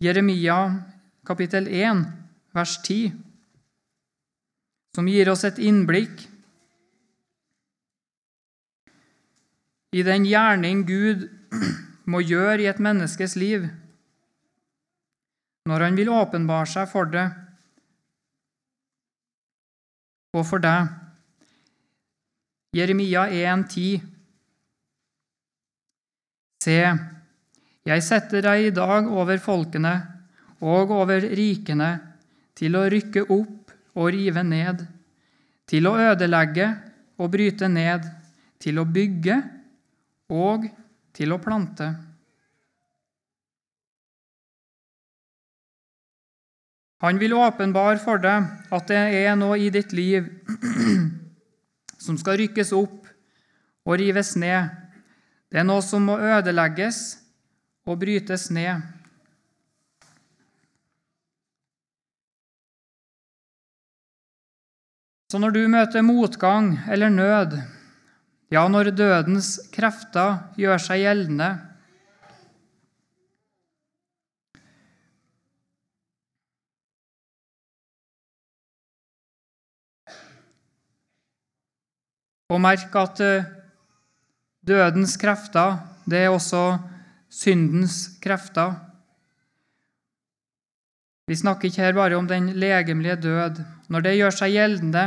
Jeremia 0.03 0.59
kapittel 1.27 1.69
1, 1.69 2.05
vers 2.57 2.77
10, 2.83 3.13
som 4.97 5.09
gir 5.09 5.29
oss 5.29 5.45
et 5.45 5.59
innblikk 5.61 6.25
i 9.97 10.05
den 10.05 10.25
gjerning 10.29 10.85
Gud 10.89 11.27
må 12.13 12.23
gjøre 12.25 12.63
i 12.65 12.71
et 12.71 12.81
menneskes 12.83 13.37
liv 13.41 13.67
når 15.67 15.83
han 15.83 15.99
vil 15.99 16.13
åpenbare 16.13 16.69
seg 16.71 16.89
for 16.91 17.11
det 17.11 17.27
og 20.37 20.45
for 20.45 20.61
deg. 20.61 20.93
Jeremia 22.77 23.25
1,10 23.33 24.13
Se, 26.67 26.79
jeg 27.87 28.03
setter 28.03 28.43
deg 28.43 28.67
i 28.67 28.75
dag 28.75 29.07
over 29.07 29.39
folkene 29.39 29.95
og 30.65 30.91
over 30.91 31.23
rikene 31.39 31.91
til 32.57 32.75
å 32.75 32.87
rykke 32.91 33.27
opp 33.31 33.75
og 33.97 34.09
rive 34.13 34.43
ned, 34.43 34.83
til 35.69 35.87
å 35.89 35.95
ødelegge 36.11 36.67
og 37.21 37.31
bryte 37.33 37.69
ned, 37.71 38.05
til 38.59 38.81
å 38.81 38.87
bygge 38.89 39.37
og 40.33 40.67
til 41.17 41.33
å 41.33 41.39
plante. 41.41 41.93
Han 47.05 47.21
vil 47.21 47.37
åpenbare 47.37 48.01
for 48.03 48.19
deg 48.19 48.49
at 48.73 48.89
det 48.89 49.03
er 49.21 49.37
noe 49.39 49.59
i 49.61 49.69
ditt 49.71 49.93
liv 49.95 50.27
som 52.05 52.17
skal 52.19 52.41
rykkes 52.41 52.73
opp 52.75 53.07
og 53.87 54.01
rives 54.01 54.33
ned. 54.41 54.73
Det 55.53 55.61
er 55.61 55.69
noe 55.69 55.85
som 55.85 56.09
må 56.09 56.17
ødelegges 56.19 57.26
og 57.87 58.01
brytes 58.01 58.49
ned. 58.51 58.83
Så 65.31 65.39
når 65.43 65.55
du 65.55 65.63
møter 65.71 66.05
motgang 66.07 66.77
eller 66.91 67.11
nød, 67.11 67.57
ja, 68.51 68.67
når 68.71 68.93
dødens 68.95 69.57
krefter 69.75 70.39
gjør 70.59 70.83
seg 70.83 71.03
gjeldende, 71.03 71.51
Og 82.47 82.61
merk 82.63 82.95
at 82.95 83.21
eh, 83.27 83.47
dødens 84.63 85.17
krefter, 85.19 85.81
det 86.07 86.21
er 86.23 86.31
også 86.31 86.77
syndens 87.37 88.17
krefter. 88.23 88.75
Vi 91.27 91.37
snakker 91.37 91.69
ikke 91.69 91.83
her 91.83 91.97
bare 91.97 92.17
om 92.17 92.29
den 92.31 92.53
legemlige 92.57 93.19
død. 93.27 93.61
Når 93.93 94.05
det 94.07 94.15
gjør 94.17 94.37
seg 94.39 94.55
gjeldende, 94.55 95.05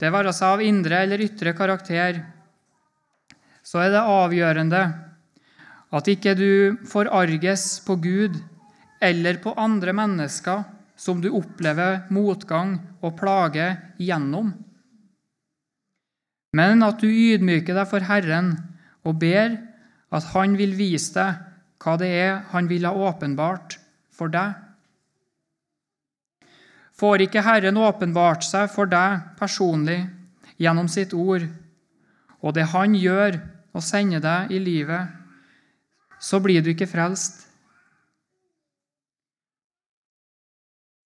det 0.00 0.12
være 0.12 0.32
seg 0.36 0.54
av 0.54 0.64
indre 0.64 1.02
eller 1.04 1.24
ytre 1.24 1.52
karakter, 1.56 2.22
så 3.64 3.82
er 3.82 3.92
det 3.92 4.04
avgjørende 4.14 4.84
at 5.90 6.08
ikke 6.08 6.36
du 6.38 6.78
forarges 6.88 7.66
på 7.84 7.98
Gud 8.00 8.38
eller 9.02 9.40
på 9.42 9.52
andre 9.58 9.92
mennesker 9.96 10.64
som 11.00 11.20
du 11.20 11.30
opplever 11.34 12.06
motgang 12.12 12.76
og 13.00 13.16
plage 13.20 13.72
gjennom 14.00 14.52
men 16.56 16.82
at 16.82 17.02
du 17.02 17.06
ydmyker 17.06 17.76
deg 17.78 17.88
for 17.90 18.06
Herren 18.06 18.54
og 19.06 19.18
ber 19.22 19.54
at 20.10 20.32
Han 20.34 20.56
vil 20.58 20.74
vise 20.78 21.14
deg 21.14 21.46
hva 21.80 21.96
det 22.00 22.10
er 22.12 22.40
Han 22.52 22.68
vil 22.68 22.86
ha 22.88 22.92
åpenbart 22.92 23.78
for 24.12 24.32
deg. 24.32 24.52
Får 27.00 27.24
ikke 27.24 27.44
Herren 27.46 27.78
åpenbart 27.80 28.44
seg 28.44 28.68
for 28.72 28.90
deg 28.90 29.22
personlig 29.38 30.02
gjennom 30.60 30.90
sitt 30.92 31.14
ord, 31.16 31.46
og 32.44 32.56
det 32.56 32.68
Han 32.74 32.96
gjør 32.98 33.38
og 33.72 33.84
sender 33.86 34.20
deg 34.20 34.52
i 34.52 34.58
livet, 34.60 35.08
så 36.20 36.40
blir 36.42 36.60
du 36.60 36.74
ikke 36.74 36.90
frelst. 36.90 37.46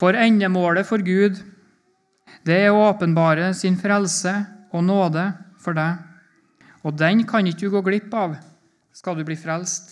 For 0.02 0.16
endemålet 0.18 0.88
for 0.88 1.04
Gud, 1.06 1.38
det 2.44 2.56
er 2.64 2.72
å 2.74 2.88
åpenbare 2.88 3.52
sin 3.54 3.76
frelse 3.78 4.32
og 4.74 4.82
nåde 4.88 5.28
for 5.62 5.76
deg. 5.76 6.02
Og 6.82 6.98
den 6.98 7.22
kan 7.28 7.46
ikke 7.46 7.68
du 7.68 7.76
gå 7.76 7.84
glipp 7.86 8.10
av 8.18 8.34
skal 9.04 9.18
du 9.20 9.24
bli 9.28 9.34
frelst. 9.36 9.90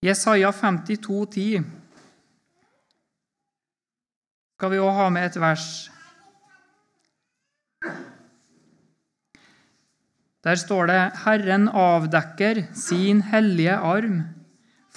Jesaja 0.00 0.48
52, 0.48 1.26
10. 1.28 1.60
skal 4.56 4.72
vi 4.72 4.80
òg 4.80 4.96
ha 4.96 5.12
med 5.12 5.28
et 5.28 5.36
vers. 5.44 5.68
Der 10.40 10.56
står 10.56 10.86
det 10.86 11.00
'Herren 11.20 11.68
avdekker 11.68 12.64
sin 12.72 13.20
hellige 13.20 13.76
arm 13.76 14.39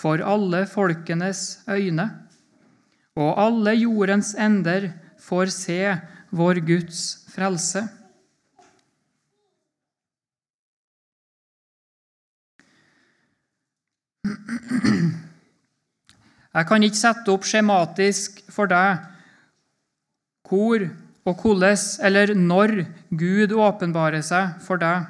for 0.03 0.19
alle 0.19 0.65
folkenes 0.67 1.63
øyne', 1.71 2.09
og 3.15 3.39
alle 3.39 3.71
jordens 3.79 4.33
ender 4.35 4.91
får 5.19 5.45
se 5.55 5.79
vår 6.31 6.59
Guds 6.67 7.25
frelse. 7.31 7.87
Jeg 16.53 16.67
kan 16.69 16.83
ikke 16.85 16.99
sette 16.99 17.33
opp 17.33 17.47
skjematisk 17.49 18.43
for 18.53 18.69
deg 18.69 19.01
hvor 20.45 20.83
og 21.25 21.39
hvordan 21.41 21.79
eller 22.05 22.33
når 22.37 22.73
Gud 23.09 23.55
åpenbarer 23.57 24.21
seg 24.21 24.59
for 24.61 24.77
deg. 24.77 25.07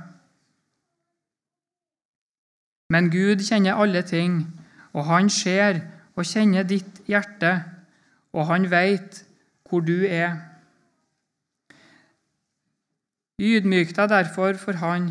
Men 2.94 3.10
Gud 3.12 3.42
kjenner 3.44 3.80
alle 3.82 4.04
ting, 4.08 4.46
og 4.94 5.06
han 5.10 5.30
ser 5.30 5.82
og 6.14 6.26
kjenner 6.30 6.66
ditt 6.70 7.02
hjerte, 7.10 7.56
og 8.34 8.48
han 8.50 8.70
veit 8.72 9.24
hvor 9.70 9.82
du 9.82 10.06
er. 10.06 10.38
Ydmyk 13.42 13.96
deg 13.98 14.10
derfor 14.12 14.58
for 14.62 14.78
han. 14.78 15.10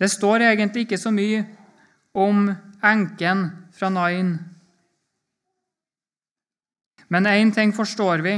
Det 0.00 0.10
står 0.10 0.46
egentlig 0.48 0.88
ikke 0.88 0.98
så 0.98 1.12
mye 1.14 1.44
om 2.14 2.48
enken 2.82 3.46
fra 3.76 3.88
Nain. 3.92 4.38
Men 7.08 7.26
én 7.26 7.54
ting 7.54 7.74
forstår 7.74 8.22
vi 8.26 8.34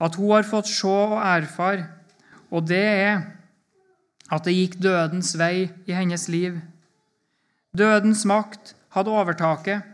at 0.00 0.16
hun 0.16 0.32
har 0.32 0.48
fått 0.48 0.70
se 0.70 0.88
og 0.88 1.18
erfare, 1.20 1.86
og 2.50 2.66
det 2.68 2.82
er 2.82 3.22
at 4.30 4.46
det 4.46 4.56
gikk 4.56 4.78
dødens 4.82 5.34
vei 5.38 5.68
i 5.86 5.94
hennes 5.94 6.28
liv. 6.32 6.56
Dødens 7.76 8.24
makt 8.26 8.74
hadde 8.94 9.14
overtaket, 9.14 9.86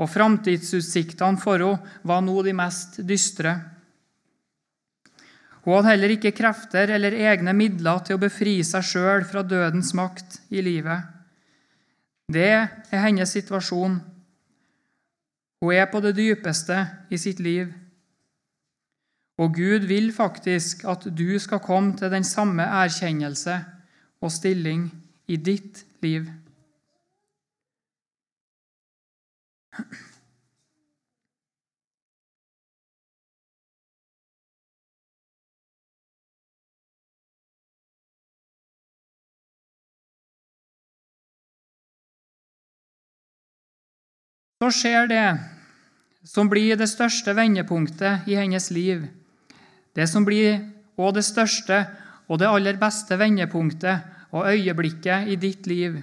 og 0.00 0.10
framtidsutsiktene 0.10 1.40
for 1.40 1.62
henne 1.62 1.98
var 2.08 2.22
nå 2.24 2.42
de 2.42 2.54
mest 2.56 3.00
dystre. 3.06 3.54
Hun 5.62 5.76
hadde 5.76 5.92
heller 5.92 6.14
ikke 6.16 6.34
krefter 6.34 6.90
eller 6.90 7.14
egne 7.14 7.54
midler 7.54 8.00
til 8.02 8.18
å 8.18 8.22
befri 8.22 8.56
seg 8.66 8.86
sjøl 8.86 9.26
fra 9.28 9.44
dødens 9.46 9.92
makt 9.94 10.40
i 10.50 10.62
livet. 10.64 11.06
Det 12.32 12.50
er 12.50 13.04
hennes 13.04 13.30
situasjon. 13.30 14.00
Hun 15.62 15.74
er 15.74 15.86
på 15.86 16.00
det 16.02 16.16
dypeste 16.18 16.80
i 17.14 17.20
sitt 17.20 17.38
liv. 17.38 17.70
Og 19.42 19.54
Gud 19.56 19.88
vil 19.90 20.12
faktisk 20.14 20.84
at 20.86 21.08
du 21.18 21.38
skal 21.42 21.58
komme 21.58 21.96
til 21.98 22.12
den 22.12 22.24
samme 22.24 22.62
erkjennelse 22.62 23.56
og 24.22 24.30
stilling 24.30 24.86
i 25.26 25.36
ditt 25.36 25.82
liv. 26.02 26.28
Så 44.62 44.68
skjer 44.70 45.08
det 45.10 45.26
som 46.30 46.46
blir 46.46 46.78
det 46.78 46.86
største 46.86 47.34
vendepunktet 47.34 48.30
i 48.30 48.38
hennes 48.38 48.70
liv 48.70 49.08
det 49.96 50.08
som 50.08 50.24
blir 50.24 50.60
òg 50.96 51.14
det 51.16 51.24
største 51.26 51.82
og 52.28 52.40
det 52.40 52.48
aller 52.48 52.78
beste 52.80 53.18
vendepunktet 53.20 54.32
og 54.32 54.48
øyeblikket 54.48 55.28
i 55.28 55.36
ditt 55.36 55.66
liv. 55.68 55.98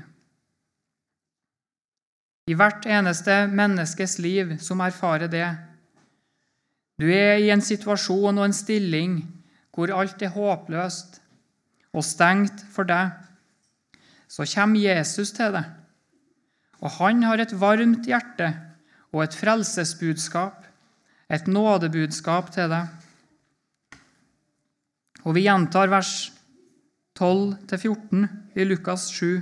I 2.49 2.57
hvert 2.57 2.85
eneste 2.89 3.45
menneskes 3.53 4.17
liv 4.21 4.55
som 4.61 4.81
erfarer 4.81 5.29
det. 5.29 5.49
Du 6.99 7.05
er 7.09 7.37
i 7.39 7.51
en 7.53 7.61
situasjon 7.61 8.37
og 8.37 8.45
en 8.45 8.55
stilling 8.55 9.19
hvor 9.73 9.93
alt 9.95 10.21
er 10.25 10.33
håpløst 10.33 11.19
og 11.93 12.05
stengt 12.05 12.65
for 12.73 12.89
deg. 12.89 13.13
Så 14.29 14.45
kommer 14.53 14.81
Jesus 14.81 15.31
til 15.33 15.53
deg, 15.55 15.65
og 16.83 16.91
han 16.99 17.23
har 17.25 17.41
et 17.41 17.53
varmt 17.57 18.05
hjerte 18.05 18.51
og 19.09 19.23
et 19.23 19.37
frelsesbudskap, 19.37 20.67
et 21.29 21.47
nådebudskap 21.47 22.51
til 22.53 22.69
deg. 22.69 22.89
Og 25.27 25.35
vi 25.35 25.45
gjentar 25.45 25.91
vers 25.91 26.31
12-14 27.19 28.27
i 28.55 28.67
Lukas 28.67 29.09
7. 29.11 29.41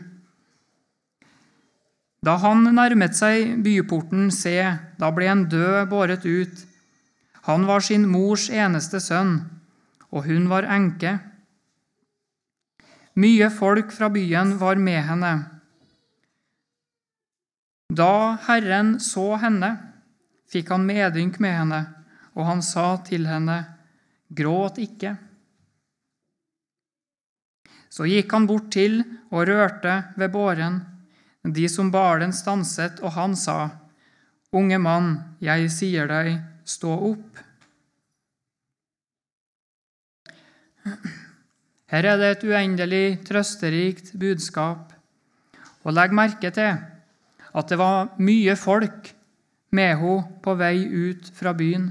Da 2.26 2.34
han 2.42 2.66
nærmet 2.74 3.16
seg 3.16 3.60
byporten, 3.64 4.32
se, 4.34 4.58
da 4.98 5.12
ble 5.14 5.30
en 5.30 5.46
død 5.52 5.86
båret 5.92 6.26
ut. 6.26 6.64
Han 7.48 7.68
var 7.70 7.86
sin 7.86 8.08
mors 8.10 8.50
eneste 8.50 9.00
sønn, 9.04 9.38
og 10.10 10.26
hun 10.26 10.50
var 10.50 10.68
enke. 10.74 11.14
Mye 13.18 13.52
folk 13.54 13.94
fra 13.94 14.10
byen 14.14 14.58
var 14.60 14.82
med 14.82 15.00
henne. 15.08 15.34
Da 17.94 18.36
Herren 18.50 18.98
så 19.00 19.38
henne, 19.40 19.72
fikk 20.52 20.74
han 20.74 20.90
medynk 20.90 21.40
med 21.44 21.56
henne, 21.62 21.82
og 22.36 22.50
han 22.50 22.66
sa 22.66 22.98
til 23.08 23.30
henne, 23.30 23.64
Gråt 24.28 24.76
ikke. 24.84 25.14
Så 27.98 28.06
gikk 28.06 28.30
han 28.36 28.46
bort 28.46 28.70
til 28.76 29.00
og 29.34 29.48
rørte 29.50 29.96
ved 30.22 30.30
båren. 30.30 30.84
De 31.42 31.66
som 31.72 31.90
bar 31.90 32.20
den, 32.22 32.34
stanset, 32.36 33.00
og 33.02 33.16
han 33.16 33.34
sa, 33.34 33.72
Unge 34.54 34.78
mann, 34.80 35.16
jeg 35.44 35.72
sier 35.74 36.06
deg, 36.08 36.38
stå 36.64 36.94
opp. 37.10 37.42
Her 41.92 42.08
er 42.12 42.22
det 42.22 42.30
et 42.36 42.46
uendelig 42.48 43.06
trøsterikt 43.28 44.14
budskap. 44.20 44.94
Og 45.84 45.96
legg 45.98 46.14
merke 46.16 46.54
til 46.54 46.78
at 46.78 47.72
det 47.72 47.80
var 47.82 48.14
mye 48.22 48.56
folk 48.60 49.12
med 49.74 49.98
henne 49.98 50.40
på 50.46 50.56
vei 50.60 50.86
ut 50.86 51.34
fra 51.34 51.56
byen. 51.58 51.90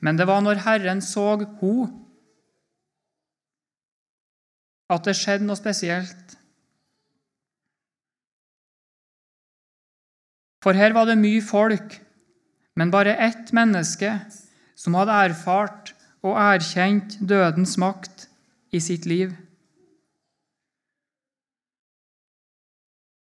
Men 0.00 0.18
det 0.18 0.26
var 0.26 0.42
når 0.42 0.64
Herren 0.66 1.04
så 1.04 1.36
henne, 1.38 1.90
at 4.90 5.06
det 5.06 5.16
skjedde 5.18 5.46
noe 5.46 5.58
spesielt. 5.58 6.36
For 10.60 10.76
her 10.76 10.92
var 10.92 11.08
det 11.08 11.20
mye 11.20 11.40
folk, 11.44 11.96
men 12.76 12.92
bare 12.92 13.16
ett 13.16 13.52
menneske 13.56 14.12
som 14.76 14.96
hadde 14.98 15.16
erfart 15.30 15.94
og 16.20 16.36
erkjent 16.36 17.16
dødens 17.24 17.78
makt 17.80 18.26
i 18.76 18.80
sitt 18.82 19.06
liv. 19.08 19.32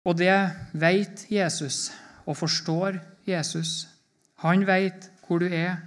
Og 0.05 0.19
det 0.21 0.37
vet 0.77 1.25
Jesus 1.33 1.88
og 2.29 2.37
forstår 2.37 3.01
Jesus. 3.29 3.87
Han 4.45 4.67
vet 4.69 5.09
hvor 5.25 5.40
du 5.40 5.49
er. 5.49 5.81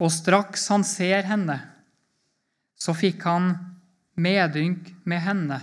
Og 0.00 0.08
straks 0.12 0.64
han 0.72 0.84
ser 0.86 1.26
henne, 1.28 1.58
så 2.80 2.94
fikk 2.96 3.26
han 3.28 3.52
medynk 4.20 4.88
med 5.08 5.20
henne 5.24 5.58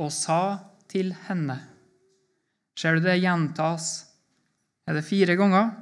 og 0.00 0.12
sa 0.14 0.42
til 0.88 1.12
henne 1.28 1.58
Ser 2.78 2.94
du 2.94 3.02
det 3.02 3.16
gjentas? 3.18 4.06
Er 4.86 4.94
det 4.94 5.02
fire 5.02 5.34
ganger? 5.34 5.72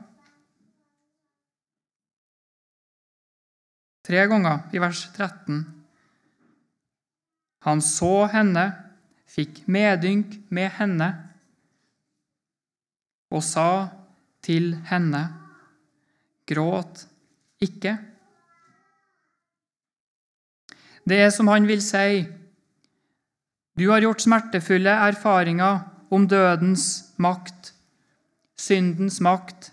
Tre 4.07 4.23
ganger 4.31 4.63
i 4.73 4.81
vers 4.81 5.03
13. 5.13 5.59
Han 7.69 7.83
så 7.85 8.15
henne, 8.33 8.65
fikk 9.29 9.61
medynk 9.69 10.39
med 10.49 10.73
henne 10.79 11.11
og 13.29 13.45
sa 13.45 13.69
til 14.47 14.73
henne, 14.89 15.21
gråt 16.49 17.05
ikke. 17.63 17.97
Det 21.07 21.21
er 21.23 21.31
som 21.31 21.49
han 21.49 21.69
vil 21.69 21.83
si, 21.85 22.27
du 23.77 23.91
har 23.91 24.03
gjort 24.03 24.25
smertefulle 24.25 24.91
erfaringer 24.91 25.85
om 26.11 26.27
dødens 26.29 27.13
makt, 27.21 27.73
syndens 28.59 29.21
makt, 29.21 29.71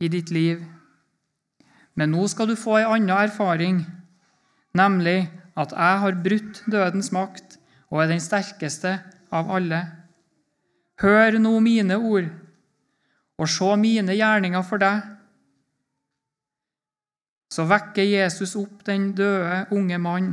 i 0.00 0.08
ditt 0.08 0.30
liv. 0.32 0.62
Men 1.96 2.12
nå 2.14 2.26
skal 2.32 2.48
du 2.48 2.56
få 2.56 2.78
ei 2.78 2.86
anna 2.88 3.22
erfaring, 3.26 3.82
nemlig 4.76 5.28
at 5.58 5.72
jeg 5.76 6.02
har 6.04 6.20
brutt 6.24 6.62
dødens 6.70 7.10
makt 7.12 7.58
og 7.90 8.04
er 8.04 8.12
den 8.12 8.22
sterkeste 8.22 8.94
av 9.34 9.50
alle. 9.52 9.80
Hør 11.00 11.40
nå 11.40 11.56
mine 11.64 11.96
ord, 11.96 12.28
og 13.40 13.48
se 13.48 13.76
mine 13.80 14.14
gjerninger 14.16 14.64
for 14.68 14.80
deg 14.80 15.02
så 17.50 17.66
vekker 17.66 18.06
Jesus 18.06 18.54
opp 18.58 18.84
den 18.86 19.10
døde 19.18 19.64
unge 19.74 19.98
mann 19.98 20.32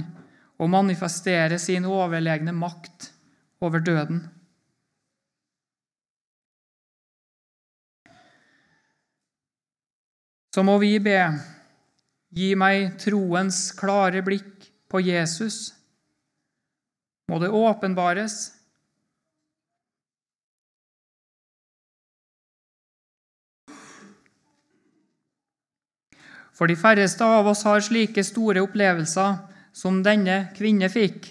og 0.58 0.70
manifesterer 0.70 1.58
sin 1.62 1.86
overlegne 1.86 2.54
makt 2.54 3.12
over 3.62 3.82
døden. 3.82 4.22
Så 10.54 10.64
må 10.66 10.78
vi 10.82 10.96
be, 11.02 11.20
gi 12.34 12.54
meg 12.58 12.96
troens 13.02 13.68
klare 13.78 14.24
blikk 14.26 14.70
på 14.90 15.02
Jesus. 15.06 15.76
Må 17.30 17.38
det 17.44 17.52
åpenbares 17.54 18.57
For 26.58 26.70
de 26.70 26.78
færreste 26.80 27.22
av 27.22 27.48
oss 27.52 27.62
har 27.68 27.84
slike 27.86 28.24
store 28.26 28.64
opplevelser 28.66 29.36
som 29.78 30.02
denne 30.06 30.48
kvinne 30.58 30.90
fikk. 30.90 31.30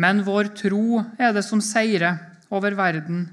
Men 0.00 0.24
vår 0.26 0.54
tro 0.56 1.02
er 1.20 1.34
det 1.36 1.44
som 1.46 1.60
seirer 1.62 2.16
over 2.54 2.74
verden, 2.78 3.26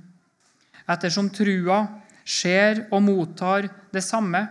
ettersom 0.91 1.32
trua 1.34 1.86
ser 2.27 2.86
og 2.91 3.01
mottar 3.08 3.69
det 3.93 4.04
samme 4.06 4.43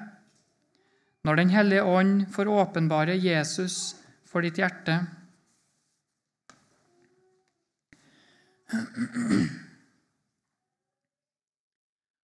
når 1.21 1.37
Den 1.37 1.51
hellige 1.53 1.85
ånd 1.85 2.13
får 2.33 2.49
åpenbare 2.49 3.13
Jesus 3.21 3.95
for 4.25 4.41
ditt 4.41 4.57
hjerte. 4.57 4.95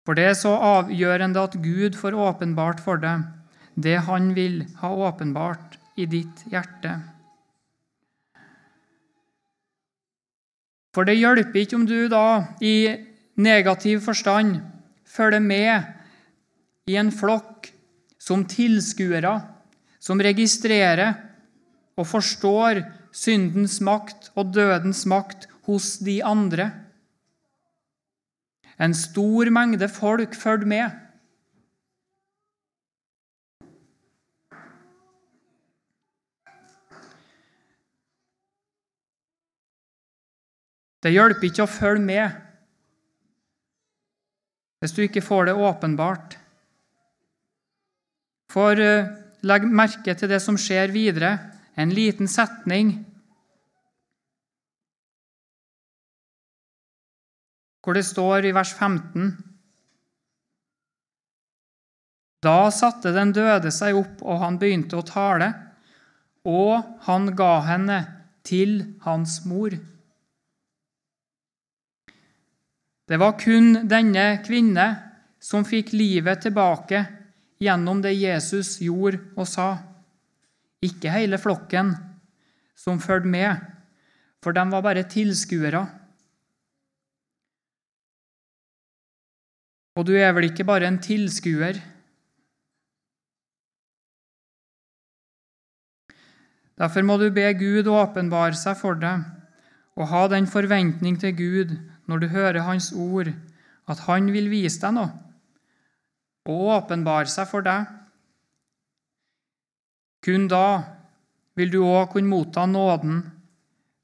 For 0.04 0.18
det 0.20 0.26
er 0.28 0.36
så 0.36 0.52
avgjørende 0.58 1.46
at 1.48 1.56
Gud 1.64 1.96
får 2.00 2.18
åpenbart 2.20 2.84
for 2.84 3.00
deg 3.00 3.24
det 3.76 4.04
Han 4.06 4.34
vil 4.36 4.64
ha 4.84 4.92
åpenbart 5.08 5.80
i 5.98 6.06
ditt 6.06 6.44
hjerte. 6.52 7.00
For 10.94 11.10
det 11.10 11.18
hjelper 11.18 11.64
ikke 11.64 11.80
om 11.80 11.88
du 11.90 12.06
da 12.12 12.54
i 12.62 12.94
negativ 13.42 14.04
forstand 14.06 14.60
følger 15.10 15.42
med 15.42 15.88
i 16.90 16.98
en 17.00 17.10
flokk 17.14 17.72
som 18.22 18.46
tilskuere, 18.46 19.40
som 19.98 20.22
registrerer 20.22 21.16
og 21.98 22.08
forstår 22.10 22.84
syndens 23.14 23.80
makt 23.82 24.30
og 24.38 24.54
dødens 24.54 25.06
makt 25.10 25.48
hos 25.66 25.98
de 26.04 26.20
andre. 26.26 26.70
En 28.84 28.94
stor 28.98 29.50
mengde 29.54 29.88
folk 29.88 30.36
fulgte 30.36 30.68
med. 30.68 31.00
Det 41.04 41.12
hjelper 41.12 41.50
ikke 41.50 41.66
å 41.66 41.72
følge 41.72 42.08
med 42.08 42.40
hvis 44.84 44.92
du 44.98 45.00
ikke 45.06 45.24
får 45.24 45.46
det 45.48 45.54
åpenbart. 45.56 46.34
For 48.52 48.76
eh, 48.76 49.12
legg 49.48 49.64
merke 49.64 50.12
til 50.20 50.28
det 50.28 50.42
som 50.44 50.58
skjer 50.60 50.92
videre. 50.92 51.38
En 51.80 51.94
liten 51.96 52.28
setning 52.28 52.98
hvor 57.84 57.98
det 57.98 58.06
står 58.08 58.48
i 58.48 58.54
vers 58.56 58.72
15 58.74 59.34
Da 62.44 62.58
satte 62.76 63.14
den 63.16 63.32
døde 63.36 63.72
seg 63.72 63.96
opp, 63.96 64.20
og 64.24 64.42
han 64.42 64.60
begynte 64.60 65.00
å 65.00 65.06
tale, 65.08 65.52
og 66.44 67.00
han 67.06 67.30
ga 67.40 67.54
henne 67.64 68.00
til 68.44 68.82
hans 69.06 69.38
mor. 69.48 69.76
Det 73.08 73.20
var 73.20 73.38
kun 73.40 73.86
denne 73.88 74.26
kvinne 74.44 74.88
som 75.44 75.64
fikk 75.68 75.94
livet 75.96 76.44
tilbake 76.44 77.04
gjennom 77.64 78.02
det 78.04 78.14
Jesus 78.16 78.78
gjorde 78.84 79.22
og 79.36 79.48
sa. 79.48 79.70
Ikke 80.84 81.12
hele 81.16 81.40
flokken 81.40 81.94
som 82.76 83.00
fulgte 83.00 83.32
med, 83.32 83.60
for 84.44 84.56
de 84.56 84.64
var 84.72 84.84
bare 84.84 85.08
tilskuere. 85.08 85.86
Og 89.94 90.08
du 90.08 90.14
er 90.18 90.32
vel 90.34 90.50
ikke 90.50 90.66
bare 90.66 90.88
en 90.90 91.00
tilskuer? 91.02 91.78
Derfor 96.82 97.06
må 97.06 97.20
du 97.22 97.28
be 97.34 97.46
Gud 97.54 97.88
åpenbare 97.92 98.58
seg 98.58 98.80
for 98.80 98.98
deg, 98.98 99.22
og 99.94 100.10
ha 100.10 100.24
den 100.32 100.50
forventning 100.50 101.20
til 101.22 101.36
Gud 101.38 101.76
når 102.10 102.24
du 102.24 102.28
hører 102.34 102.66
Hans 102.66 102.90
ord, 102.98 103.30
at 103.88 104.06
Han 104.08 104.32
vil 104.34 104.50
vise 104.50 104.82
deg 104.82 104.98
noe 104.98 105.12
og 106.44 106.72
åpenbare 106.76 107.30
seg 107.32 107.48
for 107.48 107.64
deg. 107.64 107.88
Kun 110.24 110.50
da 110.52 110.66
vil 111.56 111.72
du 111.72 111.84
òg 111.86 112.10
kunne 112.12 112.32
motta 112.32 112.66
nåden, 112.68 113.22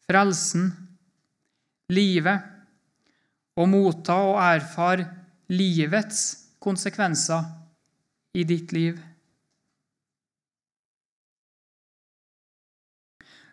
frelsen, 0.08 0.70
livet, 1.92 2.46
og 3.60 3.68
motta 3.74 4.16
og 4.30 4.38
erfare 4.40 5.08
livets 5.50 6.22
konsekvenser 6.62 7.46
i 8.38 8.44
ditt 8.44 8.72
liv. 8.72 9.00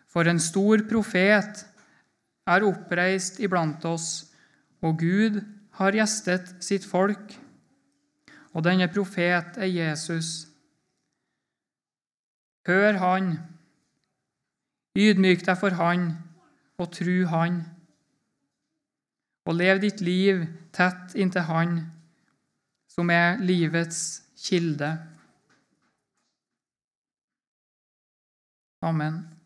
For 0.07 0.29
en 0.29 0.39
stor 0.41 0.83
profet 0.89 1.63
er 2.47 2.65
oppreist 2.65 3.41
iblant 3.43 3.83
oss, 3.85 4.27
og 4.81 4.99
Gud 5.01 5.41
har 5.77 5.97
gjestet 5.97 6.55
sitt 6.63 6.85
folk. 6.85 7.33
Og 8.53 8.63
denne 8.65 8.87
profet 8.89 9.57
er 9.57 9.69
Jesus. 9.69 10.47
Hør 12.67 12.97
Han, 13.01 13.33
ydmyk 14.97 15.45
deg 15.45 15.59
for 15.59 15.77
Han 15.77 16.09
og 16.77 16.91
tru 16.93 17.25
Han 17.29 17.61
og 19.47 19.55
lev 19.55 19.79
ditt 19.81 20.01
liv 20.03 20.43
tett 20.75 21.15
inntil 21.15 21.47
Han, 21.47 21.77
som 22.91 23.09
er 23.13 23.39
livets 23.39 24.01
kilde. 24.43 24.91
Amen. 28.83 29.36